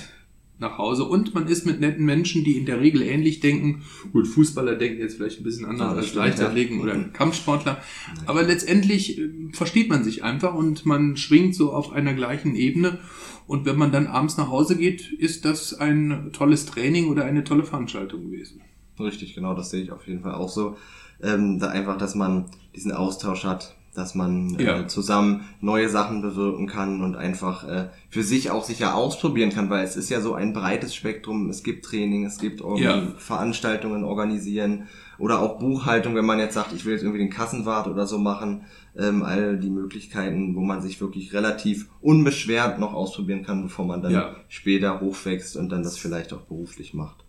Nach 0.59 0.79
Hause. 0.79 1.05
Und 1.05 1.35
man 1.35 1.49
ist 1.49 1.67
mit 1.67 1.81
netten 1.81 2.05
Menschen, 2.05 2.45
die 2.45 2.57
in 2.57 2.67
der 2.67 2.81
Regel 2.81 3.03
ähnlich 3.03 3.41
denken. 3.41 3.83
Gut, 4.13 4.29
Fußballer 4.29 4.77
denken 4.77 5.01
jetzt 5.01 5.17
vielleicht 5.17 5.41
ein 5.41 5.45
bisschen 5.45 5.67
anders 5.67 5.91
Ja, 5.91 5.97
als 5.97 6.15
Leichtathleten 6.15 6.81
oder 6.81 6.95
Kampfsportler. 7.13 7.79
Aber 8.27 8.43
letztendlich 8.43 9.19
äh, 9.19 9.29
versteht 9.53 9.89
man 9.89 10.05
sich 10.05 10.23
einfach 10.23 10.55
und 10.55 10.87
man 10.87 11.17
schwingt 11.17 11.55
so 11.55 11.73
auf 11.73 11.93
einer 11.93 12.15
gleichen 12.15 12.55
Ebene. 12.55 12.99
Und 13.47 13.67
wenn 13.67 13.77
man 13.77 13.93
dann 13.93 14.07
abends 14.07 14.37
nach 14.37 14.49
Hause 14.49 14.77
geht, 14.77 15.13
ist 15.13 15.45
das 15.45 15.75
ein 15.75 16.31
tolles 16.33 16.67
Training 16.67 17.09
oder 17.09 17.25
eine 17.25 17.45
tolle 17.45 17.65
Veranstaltung 17.65 18.31
gewesen. 18.31 18.61
Richtig, 18.99 19.35
genau, 19.35 19.55
das 19.55 19.71
sehe 19.71 19.83
ich 19.83 19.91
auf 19.91 20.07
jeden 20.07 20.23
Fall 20.23 20.35
auch 20.35 20.49
so. 20.49 20.77
Ähm, 21.23 21.59
da 21.59 21.69
einfach, 21.69 21.99
dass 21.99 22.15
man 22.15 22.47
diesen 22.75 22.93
Austausch 22.93 23.45
hat, 23.45 23.77
dass 23.95 24.15
man 24.15 24.59
Ja. 24.59 24.81
äh, 24.81 24.87
zusammen 24.87 25.43
neue 25.61 25.89
Sachen 25.89 26.21
bewirken 26.23 26.67
kann 26.67 27.01
und 27.03 27.17
einfach 27.17 27.67
äh, 27.69 27.89
für 28.11 28.23
sich 28.23 28.51
auch 28.51 28.65
sicher 28.65 28.95
ausprobieren 28.95 29.51
kann, 29.51 29.71
weil 29.71 29.85
es 29.85 29.97
ist 29.97 30.11
ja 30.11 30.21
so 30.21 30.35
ein 30.35 30.53
breites 30.53 30.95
Spektrum. 30.95 31.49
Es 31.49 31.63
gibt 31.63 31.85
Training, 31.85 32.25
es 32.27 32.39
gibt 32.39 32.61
Ja. 32.77 33.03
Veranstaltungen 33.19 34.05
organisieren 34.05 34.89
oder 35.19 35.41
auch 35.41 35.59
Buchhaltung, 35.59 36.15
wenn 36.17 36.27
man 36.27 36.39
jetzt 36.39 36.55
sagt, 36.55 36.73
ich 36.73 36.85
will 36.85 36.93
jetzt 36.95 37.03
irgendwie 37.03 37.21
den 37.21 37.31
Kassenwart 37.31 37.87
oder 37.87 38.07
so 38.07 38.19
machen. 38.19 38.67
Ähm, 38.97 39.23
all 39.25 39.59
die 39.59 39.71
Möglichkeiten, 39.71 40.55
wo 40.55 40.61
man 40.61 40.81
sich 40.81 41.01
wirklich 41.01 41.33
relativ 41.33 41.89
unbeschwert 42.01 42.79
noch 42.79 42.95
ausprobieren 42.95 43.43
kann, 43.45 43.63
bevor 43.65 43.85
man 43.87 44.03
dann 44.03 44.13
Ja. 44.13 44.37
später 44.49 45.01
hochwächst 45.01 45.57
und 45.57 45.69
dann 45.71 45.83
das 45.83 45.99
vielleicht 45.99 46.33
auch 46.33 46.43
beruflich 46.43 46.95
macht. 46.95 47.25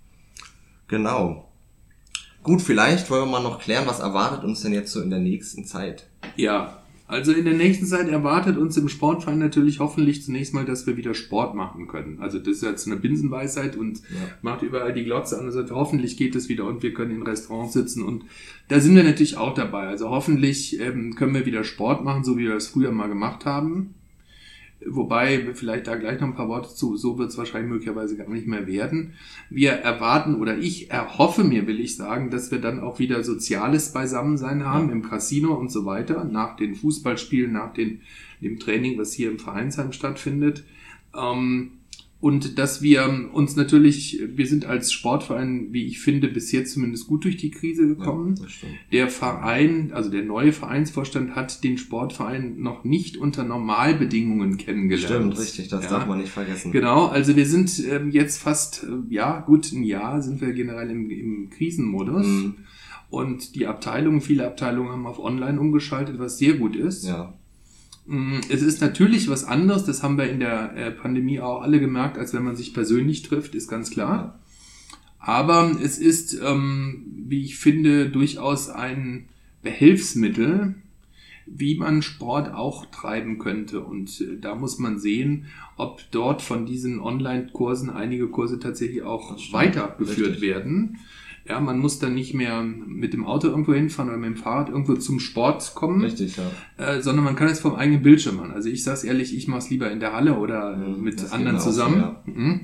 Genau. 0.88 1.50
Gut, 2.44 2.62
vielleicht 2.62 3.10
wollen 3.10 3.24
wir 3.24 3.32
mal 3.32 3.42
noch 3.44 3.60
klären, 3.60 3.88
was 3.88 4.00
erwartet 4.00 4.44
uns 4.44 4.62
denn 4.62 4.74
jetzt 4.74 4.92
so 4.92 5.02
in 5.02 5.10
der 5.10 5.18
nächsten 5.20 5.66
Zeit? 5.66 6.08
Ja, 6.36 6.82
also 7.08 7.32
in 7.32 7.46
der 7.46 7.54
nächsten 7.54 7.86
Zeit 7.86 8.08
erwartet 8.10 8.58
uns 8.58 8.78
im 8.78 8.90
Sportverein 8.90 9.38
natürlich 9.38 9.80
hoffentlich 9.80 10.24
zunächst 10.24 10.56
mal, 10.56 10.66
dass 10.66 10.88
wir 10.88 10.98
wieder 10.98 11.14
Sport 11.14 11.54
machen 11.54 11.88
können. 11.88 12.18
Also 12.20 12.40
das 12.40 12.48
ist 12.48 12.64
jetzt 12.64 12.88
eine 12.88 12.96
Binsenweisheit 12.96 13.76
und 13.76 14.00
Ja. 14.00 14.16
macht 14.42 14.64
überall 14.64 14.92
die 14.92 15.04
Glotze 15.04 15.38
an 15.38 15.46
und 15.46 15.52
sagt, 15.52 15.70
hoffentlich 15.70 16.18
geht 16.18 16.36
es 16.36 16.50
wieder 16.50 16.66
und 16.66 16.82
wir 16.82 16.94
können 16.96 17.12
in 17.12 17.22
Restaurants 17.22 17.74
sitzen 17.74 18.02
und 18.04 18.24
da 18.70 18.80
sind 18.80 18.96
wir 18.96 19.04
natürlich 19.04 19.38
auch 19.38 19.54
dabei. 19.54 19.88
Also 19.88 20.10
hoffentlich 20.10 20.80
ähm, 20.80 21.14
können 21.16 21.36
wir 21.36 21.46
wieder 21.46 21.64
Sport 21.64 22.04
machen, 22.04 22.24
so 22.24 22.38
wie 22.40 22.46
wir 22.46 22.56
das 22.56 22.68
früher 22.68 22.92
mal 22.92 23.08
gemacht 23.08 23.46
haben. 23.46 23.94
Wobei, 24.88 25.54
vielleicht 25.54 25.88
da 25.88 25.96
gleich 25.96 26.20
noch 26.22 26.28
ein 26.28 26.36
paar 26.36 26.48
Worte 26.48 26.74
zu, 26.74 26.96
so 26.96 27.18
wird 27.18 27.30
es 27.30 27.38
wahrscheinlich 27.38 27.72
möglicherweise 27.72 28.18
gar 28.18 28.30
nicht 28.30 28.46
mehr 28.48 28.68
werden. 28.68 29.14
Wir 29.50 29.72
erwarten 29.72 30.36
oder 30.36 30.58
ich 30.58 30.92
erhoffe 30.92 31.44
mir, 31.44 31.66
will 31.68 31.80
ich 31.80 31.96
sagen, 31.96 32.30
dass 32.30 32.52
wir 32.52 32.60
dann 32.60 32.80
auch 32.80 33.00
wieder 33.00 33.24
soziales 33.24 33.94
Beisammensein 33.94 34.64
haben 34.64 34.88
Ja. 34.88 34.94
im 34.94 35.02
Casino 35.04 35.54
und 35.54 35.72
so 35.72 35.86
weiter, 35.86 36.24
nach 36.24 36.56
den 36.56 36.76
Fußballspielen, 36.76 37.52
nach 37.52 37.74
den, 37.74 38.02
dem 38.42 38.60
Training, 38.60 38.98
was 39.00 39.14
hier 39.14 39.32
im 39.32 39.40
Vereinsheim 39.40 39.92
stattfindet. 39.92 40.64
Ähm, 41.16 41.72
und 42.22 42.58
dass 42.58 42.82
wir 42.82 43.30
uns 43.34 43.56
natürlich, 43.56 44.22
wir 44.36 44.48
sind 44.48 44.66
als 44.66 44.92
Sportverein, 44.92 45.68
wie 45.74 45.86
ich 45.86 46.00
finde, 46.00 46.28
bis 46.28 46.52
jetzt 46.52 46.74
zumindest 46.74 47.08
gut 47.08 47.24
durch 47.26 47.38
die 47.38 47.52
Krise 47.52 47.88
gekommen. 47.88 48.36
Ja. 48.40 48.68
Der 48.92 49.10
Verein, 49.10 49.92
also 49.94 50.10
der 50.10 50.24
neue 50.24 50.52
Vereinsvorstand 50.52 51.36
hat 51.36 51.64
den 51.64 51.78
Sportverein 51.78 52.60
noch 52.60 52.84
nicht 52.84 53.18
unter 53.18 53.44
Normalbedingungen 53.44 54.58
kennengelernt. 54.58 55.34
Stimmt, 55.34 55.40
richtig, 55.40 55.68
das 55.68 55.84
Ja. 55.84 55.90
darf 55.92 56.08
man 56.08 56.20
nicht 56.20 56.32
vergessen. 56.32 56.72
Genau, 56.72 57.06
also 57.08 57.36
wir 57.36 57.46
sind 57.46 57.84
ähm, 57.88 58.10
jetzt 58.12 58.42
fast, 58.42 58.84
äh, 58.84 59.14
ja 59.14 59.42
gut, 59.42 59.72
ein 59.72 59.84
Jahr 59.84 60.22
sind 60.22 60.42
wir 60.42 60.54
generell 60.54 60.90
im, 60.90 61.10
im 61.12 61.50
Krisenmodus. 61.50 62.26
Mhm. 62.26 62.56
Und 63.10 63.56
die 63.56 63.68
Abteilungen, 63.68 64.20
viele 64.20 64.48
Abteilungen 64.48 64.90
haben 64.92 65.06
auf 65.06 65.20
Online 65.20 65.60
umgeschaltet, 65.60 66.18
was 66.18 66.38
sehr 66.40 66.54
gut 66.56 66.76
ist. 66.76 67.06
Ja, 67.06 67.34
Es 68.50 68.62
ist 68.62 68.82
natürlich 68.82 69.30
was 69.30 69.46
anderes, 69.46 69.84
das 69.84 70.04
haben 70.04 70.18
wir 70.18 70.30
in 70.30 70.40
der 70.40 70.76
äh, 70.76 70.92
Pandemie 70.92 71.40
auch 71.40 71.62
alle 71.62 71.80
gemerkt, 71.80 72.18
als 72.20 72.34
wenn 72.34 72.44
man 72.44 72.56
sich 72.56 72.74
persönlich 72.74 73.24
trifft, 73.24 73.56
ist 73.56 73.68
ganz 73.68 73.90
klar. 73.90 74.40
Aber 75.18 75.76
es 75.82 75.98
ist, 75.98 76.40
ähm, 76.40 77.06
wie 77.28 77.44
ich 77.44 77.58
finde, 77.58 78.10
durchaus 78.10 78.70
ein 78.70 79.30
Behelfsmittel, 79.64 80.76
wie 81.48 81.78
man 81.78 82.02
Sport 82.02 82.54
auch 82.54 82.86
treiben 82.88 83.38
könnte. 83.40 83.82
Und 83.82 84.20
äh, 84.22 84.38
da 84.40 84.56
muss 84.56 84.80
man 84.80 85.00
sehen, 85.00 85.46
ob 85.78 86.02
dort 86.12 86.42
von 86.42 86.66
diesen 86.66 87.00
Online-Kursen 87.00 87.90
einige 87.90 88.28
Kurse 88.28 88.60
tatsächlich 88.60 89.04
auch 89.04 89.36
weitergeführt 89.52 90.28
Richtig. 90.30 90.42
werden. 90.42 90.98
Ja, 91.48 91.60
man 91.60 91.78
muss 91.78 92.00
dann 92.00 92.16
nicht 92.16 92.34
mehr 92.34 92.64
mit 92.64 93.14
dem 93.14 93.24
Auto 93.24 93.48
irgendwo 93.50 93.74
hinfahren 93.76 94.10
oder 94.10 94.18
mit 94.18 94.30
dem 94.32 94.36
Fahrrad 94.38 94.70
irgendwo 94.70 94.96
zum 94.96 95.20
Sport 95.20 95.74
kommen 95.76 96.02
richtig, 96.02 96.38
ja. 96.38 96.50
äh, 96.84 97.04
sondern 97.04 97.24
man 97.24 97.36
kann 97.36 97.50
es 97.50 97.60
vom 97.60 97.76
eigenen 97.76 98.02
Bildschirm 98.02 98.38
machen. 98.38 98.50
Also 98.52 98.68
ich 98.70 98.84
sag's 98.84 99.04
ehrlich, 99.04 99.36
ich 99.38 99.48
mache 99.48 99.60
es 99.60 99.70
lieber 99.70 99.92
in 99.92 100.00
der 100.00 100.14
Halle 100.14 100.40
oder 100.40 100.74
äh, 100.74 100.78
Mhm, 100.78 101.04
mit 101.04 101.32
anderen 101.32 101.58
auch 101.58 101.60
so, 101.60 101.70
zusammen. 101.70 102.00
ja. 102.00 102.22
Mhm. 102.26 102.62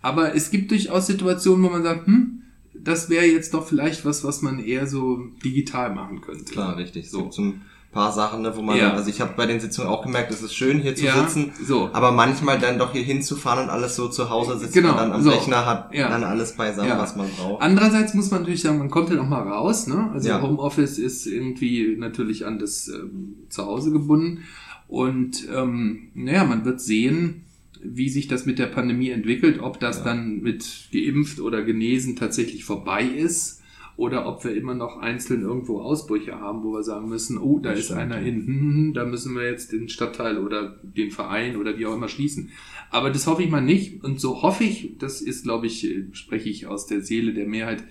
Aber 0.00 0.34
es 0.36 0.52
gibt 0.52 0.70
durchaus 0.70 1.08
Situationen, 1.08 1.64
wo 1.64 1.70
man 1.70 1.82
sagt, 1.82 2.06
hm, 2.06 2.42
das 2.72 3.10
wäre 3.10 3.26
jetzt 3.26 3.52
doch 3.52 3.66
vielleicht 3.66 4.04
was, 4.04 4.22
was 4.22 4.42
man 4.42 4.60
eher 4.60 4.86
so 4.86 5.24
digital 5.44 5.92
machen 5.92 6.20
könnte. 6.20 6.52
Klar, 6.52 6.76
richtig. 6.76 7.06
Es 7.06 7.10
So. 7.10 7.28
zum 7.30 7.62
paar 7.92 8.12
Sachen, 8.12 8.42
ne, 8.42 8.52
wo 8.56 8.62
man, 8.62 8.76
Ja. 8.78 8.92
also 8.92 9.10
ich 9.10 9.20
habe 9.20 9.32
bei 9.36 9.46
den 9.46 9.58
Sitzungen 9.58 9.88
auch 9.90 10.02
gemerkt, 10.04 10.30
es 10.30 10.42
ist 10.42 10.54
schön 10.54 10.78
hier 10.80 10.94
zu 10.94 11.06
Ja, 11.06 11.20
sitzen, 11.26 11.52
so. 11.64 11.90
aber 11.92 12.12
manchmal 12.12 12.58
dann 12.60 12.78
doch 12.78 12.92
hier 12.92 13.02
hinzufahren 13.02 13.64
und 13.64 13.70
alles 13.70 13.96
so 13.96 14.06
zu 14.08 14.30
Hause 14.30 14.58
sitzen 14.58 14.74
Genau, 14.74 14.90
und 14.92 14.96
dann 14.98 15.12
am 15.12 15.22
so. 15.22 15.30
Rechner 15.30 15.66
hat 15.66 15.92
Ja. 15.92 16.08
dann 16.08 16.22
alles 16.22 16.52
beisammen, 16.52 16.88
Ja. 16.88 16.98
was 16.98 17.16
man 17.16 17.28
braucht. 17.36 17.60
Andererseits 17.62 18.14
muss 18.14 18.30
man 18.30 18.42
natürlich 18.42 18.62
sagen, 18.62 18.78
man 18.78 18.90
kommt 18.90 19.10
dann 19.10 19.18
auch 19.18 19.28
mal 19.28 19.42
raus. 19.42 19.88
Ne? 19.88 20.08
Also 20.14 20.28
Ja. 20.28 20.40
Homeoffice 20.40 20.98
ist 20.98 21.26
irgendwie 21.26 21.96
natürlich 21.98 22.46
an 22.46 22.58
das 22.60 22.86
ähm, 22.88 23.34
Zuhause 23.48 23.90
gebunden. 23.90 24.44
Und 24.86 25.46
ähm, 25.54 26.10
naja, 26.14 26.44
man 26.44 26.64
wird 26.64 26.80
sehen, 26.80 27.42
wie 27.82 28.08
sich 28.08 28.28
das 28.28 28.44
mit 28.46 28.58
der 28.58 28.66
Pandemie 28.66 29.10
entwickelt, 29.10 29.60
ob 29.60 29.80
das 29.80 29.98
Ja. 29.98 30.04
dann 30.04 30.40
mit 30.42 30.88
geimpft 30.92 31.40
oder 31.40 31.62
genesen 31.62 32.14
tatsächlich 32.16 32.64
vorbei 32.64 33.02
ist 33.04 33.59
oder 33.96 34.26
ob 34.26 34.44
wir 34.44 34.54
immer 34.54 34.74
noch 34.74 34.98
einzeln 34.98 35.42
irgendwo 35.42 35.80
Ausbrüche 35.80 36.40
haben, 36.40 36.62
wo 36.64 36.72
wir 36.72 36.82
sagen 36.82 37.08
müssen, 37.08 37.38
oh, 37.38 37.58
da 37.58 37.70
Das 37.70 37.80
ist 37.80 37.84
stimmt, 37.86 38.00
einer 38.00 38.18
in, 38.20 38.46
hm, 38.46 38.46
hm, 38.46 38.94
da 38.94 39.04
müssen 39.04 39.34
wir 39.34 39.44
jetzt 39.44 39.72
den 39.72 39.88
Stadtteil 39.88 40.38
oder 40.38 40.80
den 40.82 41.10
Verein 41.10 41.56
oder 41.56 41.78
wie 41.78 41.86
auch 41.86 41.94
immer 41.94 42.08
schließen. 42.08 42.50
Aber 42.90 43.10
das 43.10 43.26
hoffe 43.26 43.42
ich 43.42 43.50
mal 43.50 43.60
nicht. 43.60 44.02
Und 44.02 44.20
so 44.20 44.42
hoffe 44.42 44.64
ich, 44.64 44.96
das 44.98 45.20
ist, 45.20 45.44
glaube 45.44 45.66
ich, 45.66 45.84
äh, 45.84 46.06
spreche 46.12 46.48
ich 46.48 46.66
aus 46.66 46.86
der 46.86 47.02
Seele 47.02 47.32
der 47.32 47.46
Mehrheit, 47.46 47.84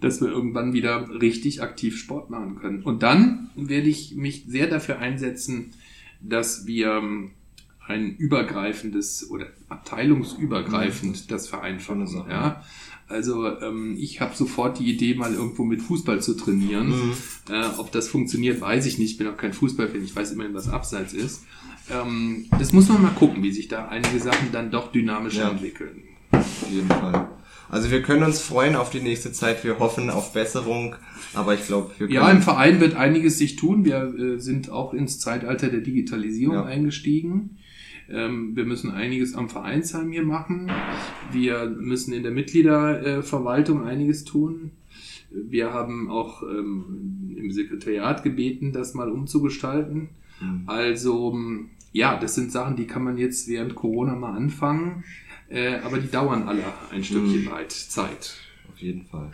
dass 0.00 0.20
wir 0.20 0.28
irgendwann 0.28 0.72
wieder 0.72 1.08
richtig 1.20 1.62
aktiv 1.62 1.96
Sport 1.98 2.30
machen 2.30 2.56
können. 2.56 2.82
Und 2.82 3.02
dann 3.02 3.50
werde 3.56 3.88
ich 3.88 4.14
mich 4.14 4.44
sehr 4.46 4.66
dafür 4.66 4.98
einsetzen, 4.98 5.72
dass 6.20 6.66
wir 6.66 6.92
ähm, 6.92 7.30
ein 7.88 8.16
übergreifendes 8.16 9.30
oder 9.30 9.46
abteilungsübergreifend 9.68 11.30
das 11.30 11.48
vereinfachen. 11.48 12.06
Ja? 12.28 12.62
Also 13.08 13.46
ähm, 13.60 13.96
ich 13.98 14.20
habe 14.20 14.34
sofort 14.34 14.78
die 14.80 14.90
Idee, 14.92 15.14
mal 15.14 15.32
irgendwo 15.32 15.64
mit 15.64 15.80
Fußball 15.82 16.20
zu 16.20 16.34
trainieren. 16.34 16.88
Mhm. 16.88 17.12
Äh, 17.48 17.64
ob 17.78 17.92
das 17.92 18.08
funktioniert, 18.08 18.60
weiß 18.60 18.86
ich 18.86 18.98
nicht. 18.98 19.12
Ich 19.12 19.16
bin 19.18 19.28
auch 19.28 19.36
kein 19.36 19.52
Fußballfan. 19.52 20.02
Ich 20.02 20.14
weiß 20.16 20.32
immerhin, 20.32 20.54
was 20.54 20.68
Abseits 20.68 21.12
ist. 21.12 21.44
Ähm, 21.88 22.46
das 22.58 22.72
muss 22.72 22.88
man 22.88 23.02
mal 23.02 23.12
gucken, 23.12 23.42
wie 23.44 23.52
sich 23.52 23.68
da 23.68 23.86
einige 23.86 24.18
Sachen 24.18 24.50
dann 24.50 24.72
doch 24.72 24.90
dynamischer 24.90 25.42
Ja. 25.44 25.50
entwickeln. 25.50 26.02
Auf 26.32 26.66
jeden 26.68 26.88
Fall. 26.88 27.28
Also 27.68 27.90
wir 27.90 28.02
können 28.02 28.22
uns 28.22 28.40
freuen 28.40 28.76
auf 28.76 28.90
die 28.90 29.00
nächste 29.00 29.32
Zeit. 29.32 29.64
Wir 29.64 29.78
hoffen 29.78 30.10
auf 30.10 30.32
Besserung, 30.32 30.94
aber 31.34 31.54
ich 31.54 31.66
glaube, 31.66 31.90
wir 31.98 32.06
können. 32.06 32.12
Ja, 32.12 32.30
im 32.30 32.42
Verein 32.42 32.80
wird 32.80 32.94
einiges 32.94 33.38
sich 33.38 33.56
tun. 33.56 33.84
Wir 33.84 34.14
äh, 34.16 34.38
sind 34.38 34.70
auch 34.70 34.94
ins 34.94 35.18
Zeitalter 35.18 35.68
der 35.68 35.80
Digitalisierung 35.80 36.54
Ja. 36.56 36.64
eingestiegen. 36.64 37.58
Ähm, 38.08 38.54
wir 38.54 38.64
müssen 38.64 38.90
einiges 38.92 39.34
am 39.34 39.48
Vereinsheim 39.48 40.12
hier 40.12 40.22
machen. 40.24 40.70
Wir 41.32 41.66
müssen 41.66 42.12
in 42.14 42.22
der 42.22 42.32
Mitgliederverwaltung 42.32 43.84
einiges 43.84 44.24
tun. 44.24 44.70
Wir 45.30 45.72
haben 45.72 46.08
auch 46.08 46.42
ähm, 46.44 47.34
im 47.36 47.50
Sekretariat 47.50 48.22
gebeten, 48.22 48.72
das 48.72 48.94
mal 48.94 49.10
umzugestalten. 49.10 50.10
Mhm. 50.40 50.62
Also 50.66 51.36
ja, 51.92 52.18
das 52.18 52.34
sind 52.34 52.52
Sachen, 52.52 52.76
die 52.76 52.86
kann 52.86 53.02
man 53.02 53.18
jetzt 53.18 53.48
während 53.48 53.74
Corona 53.74 54.14
mal 54.14 54.36
anfangen, 54.36 55.04
äh, 55.50 55.76
aber 55.84 55.98
die 55.98 56.10
dauern 56.10 56.48
alle 56.48 56.64
ein 56.92 57.02
Stückchen 57.04 57.44
Mhm. 57.44 57.50
weit 57.50 57.72
Zeit. 57.72 58.34
Auf 58.72 58.78
jeden 58.78 59.06
Fall. 59.06 59.30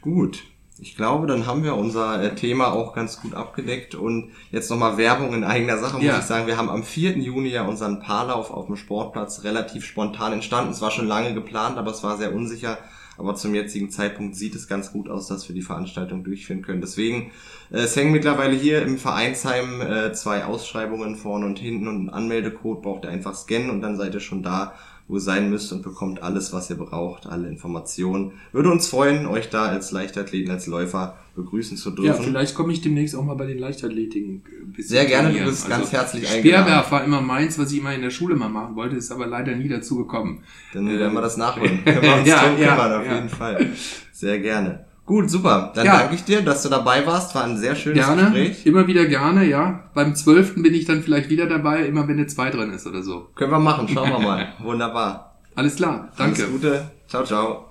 Gut. 0.00 0.44
Ich 0.82 0.96
glaube, 0.96 1.26
dann 1.26 1.46
haben 1.46 1.62
wir 1.62 1.74
unser 1.76 2.22
äh, 2.22 2.34
Thema 2.34 2.72
auch 2.72 2.94
ganz 2.94 3.20
gut 3.20 3.34
abgedeckt 3.34 3.94
und 3.94 4.30
jetzt 4.50 4.70
nochmal 4.70 4.96
Werbung 4.96 5.34
in 5.34 5.44
eigener 5.44 5.76
Sache, 5.76 5.96
muss 5.96 6.04
Ja. 6.06 6.18
ich 6.18 6.24
sagen. 6.24 6.46
Wir 6.46 6.56
haben 6.56 6.70
am 6.70 6.84
4. 6.84 7.18
Juni 7.18 7.50
ja 7.50 7.64
unseren 7.66 8.00
Paarlauf 8.00 8.50
auf 8.50 8.64
dem 8.66 8.76
Sportplatz 8.76 9.44
relativ 9.44 9.84
spontan 9.84 10.32
entstanden. 10.32 10.70
Es 10.72 10.80
war 10.80 10.90
schon 10.90 11.06
lange 11.06 11.34
geplant, 11.34 11.76
aber 11.76 11.90
es 11.90 12.02
war 12.02 12.16
sehr 12.16 12.34
unsicher. 12.34 12.78
Aber 13.18 13.34
zum 13.34 13.54
jetzigen 13.54 13.90
Zeitpunkt 13.90 14.34
sieht 14.36 14.54
es 14.54 14.66
ganz 14.68 14.92
gut 14.92 15.10
aus, 15.10 15.26
dass 15.28 15.46
wir 15.46 15.54
die 15.54 15.60
Veranstaltung 15.60 16.24
durchführen 16.24 16.62
können. 16.62 16.80
Deswegen, 16.80 17.30
äh, 17.70 17.80
es 17.80 17.94
hängen 17.94 18.12
mittlerweile 18.12 18.56
hier 18.56 18.80
im 18.80 18.96
Vereinsheim 18.96 19.82
äh, 19.82 20.14
zwei 20.14 20.46
Ausschreibungen 20.46 21.16
vorne 21.16 21.44
und 21.44 21.58
hinten 21.58 21.88
und 21.88 21.96
einen 21.96 22.08
Anmeldecode 22.10 22.80
braucht 22.80 23.04
ihr 23.04 23.10
einfach 23.10 23.34
scannen 23.34 23.68
und 23.68 23.82
dann 23.82 23.98
seid 23.98 24.14
ihr 24.14 24.20
schon 24.20 24.42
da, 24.42 24.72
wo 25.10 25.16
ihr 25.16 25.20
sein 25.20 25.50
müsst 25.50 25.72
und 25.72 25.82
bekommt 25.82 26.22
alles, 26.22 26.52
was 26.52 26.70
ihr 26.70 26.76
braucht, 26.76 27.26
alle 27.26 27.48
Informationen. 27.48 28.32
Würde 28.52 28.70
uns 28.70 28.86
freuen, 28.88 29.26
euch 29.26 29.50
da 29.50 29.64
als 29.66 29.90
Leichtathleten, 29.90 30.50
als 30.50 30.66
Läufer 30.68 31.16
begrüßen 31.34 31.76
zu 31.76 31.90
dürfen. 31.90 32.06
Ja, 32.06 32.14
vielleicht 32.14 32.54
komme 32.54 32.72
ich 32.72 32.80
demnächst 32.80 33.16
auch 33.16 33.24
mal 33.24 33.34
bei 33.34 33.46
den 33.46 33.58
Leichtathletiken 33.58 34.42
ein 34.62 34.72
bisschen 34.72 34.88
Sehr 34.90 35.06
gerne, 35.06 35.28
du 35.28 35.34
trainieren. 35.34 35.50
bist 35.50 35.68
ganz 35.68 35.92
herzlich 35.92 36.28
eingeladen. 36.30 36.64
Speerwerf 36.64 36.92
war 36.92 37.04
immer 37.04 37.20
meins, 37.20 37.58
was 37.58 37.72
ich 37.72 37.78
immer 37.80 37.94
in 37.94 38.02
der 38.02 38.10
Schule 38.10 38.36
mal 38.36 38.48
machen 38.48 38.76
wollte, 38.76 38.96
ist 38.96 39.10
aber 39.10 39.26
leider 39.26 39.56
nie 39.56 39.68
dazu 39.68 39.96
gekommen. 39.96 40.42
Dann 40.72 40.86
Ähm, 40.86 40.98
werden 40.98 41.14
wir 41.14 41.22
das 41.22 41.36
nachholen. 41.44 41.84
Können 41.84 42.02
wir 42.02 42.14
uns 42.16 42.28
ja, 42.28 42.44
drum 42.48 42.60
ja, 42.60 42.68
kümmern, 42.76 42.92
auf 43.00 43.06
ja. 43.06 43.14
jeden 43.16 43.28
Fall. 43.28 43.70
Sehr 44.12 44.38
gerne. 44.38 44.84
Gut, 45.10 45.28
super. 45.28 45.72
Dann 45.74 45.86
Ja. 45.86 45.98
danke 45.98 46.14
ich 46.14 46.22
dir, 46.22 46.40
dass 46.40 46.62
du 46.62 46.68
dabei 46.68 47.04
warst. 47.04 47.34
War 47.34 47.42
ein 47.42 47.56
sehr 47.58 47.74
schönes 47.74 47.98
Gerne, 48.06 48.22
Gespräch. 48.30 48.64
immer 48.64 48.86
wieder 48.86 49.06
gerne, 49.06 49.44
ja. 49.44 49.80
Beim 49.92 50.14
12. 50.14 50.62
bin 50.62 50.72
ich 50.72 50.84
dann 50.84 51.02
vielleicht 51.02 51.28
wieder 51.30 51.46
dabei, 51.46 51.84
immer 51.84 52.06
wenn 52.06 52.16
eine 52.16 52.28
2 52.28 52.50
drin 52.50 52.70
ist 52.72 52.86
oder 52.86 53.02
so. 53.02 53.26
Können 53.34 53.50
wir 53.50 53.58
machen, 53.58 53.88
schauen 53.88 54.08
wir 54.08 54.18
mal. 54.30 54.52
Wunderbar. 54.60 55.34
Alles 55.56 55.74
klar, 55.74 56.10
danke. 56.16 56.42
Alles 56.44 56.52
Gute. 56.52 56.90
Ciao, 57.08 57.24
ciao. 57.24 57.70